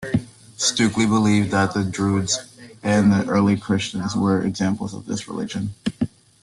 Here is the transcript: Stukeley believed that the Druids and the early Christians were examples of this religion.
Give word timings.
Stukeley 0.57 1.07
believed 1.07 1.51
that 1.51 1.75
the 1.75 1.83
Druids 1.83 2.39
and 2.81 3.11
the 3.11 3.23
early 3.29 3.55
Christians 3.55 4.15
were 4.15 4.41
examples 4.41 4.95
of 4.95 5.05
this 5.05 5.27
religion. 5.27 5.75